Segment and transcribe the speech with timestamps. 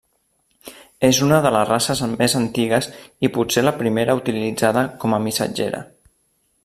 [1.09, 2.89] És una de les races més antigues
[3.27, 5.85] i potser la primera utilitzada com a missatgera.